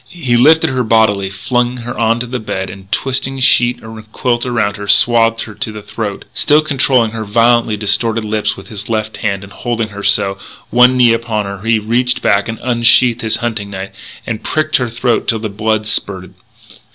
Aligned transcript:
He 0.09 0.35
lifted 0.35 0.71
her 0.71 0.81
bodily, 0.83 1.29
flung 1.29 1.77
her 1.77 1.95
onto 1.95 2.25
the 2.25 2.39
bed, 2.39 2.71
and, 2.71 2.91
twisting 2.91 3.39
sheet 3.39 3.83
and 3.83 4.11
quilt 4.11 4.47
around 4.47 4.77
her, 4.77 4.87
swathed 4.87 5.41
her 5.43 5.53
to 5.53 5.71
the 5.71 5.83
throat. 5.83 6.25
Still 6.33 6.61
controlling 6.61 7.11
her 7.11 7.23
violently 7.23 7.77
distorted 7.77 8.25
lips 8.25 8.57
with 8.57 8.69
his 8.69 8.89
left 8.89 9.17
hand 9.17 9.43
and 9.43 9.53
holding 9.53 9.89
her 9.89 10.01
so, 10.01 10.39
one 10.71 10.97
knee 10.97 11.13
upon 11.13 11.45
her, 11.45 11.61
he 11.61 11.77
reached 11.77 12.23
back, 12.23 12.49
unsheathed 12.49 13.21
his 13.21 13.37
hunting 13.45 13.69
knife, 13.69 13.91
and 14.25 14.41
pricked 14.41 14.77
her 14.77 14.89
throat 14.89 15.27
till 15.27 15.37
the 15.37 15.49
blood 15.49 15.85
spurted. 15.85 16.33